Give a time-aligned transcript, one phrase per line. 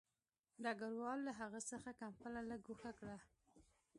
[0.63, 3.17] ډګروال له هغه څخه کمپله لږ ګوښه کړه